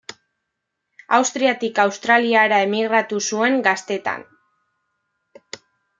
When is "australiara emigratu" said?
1.83-3.21